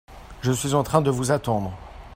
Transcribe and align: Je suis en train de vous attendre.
Je 0.41 0.51
suis 0.51 0.73
en 0.73 0.81
train 0.81 1.03
de 1.03 1.11
vous 1.11 1.29
attendre. 1.29 1.77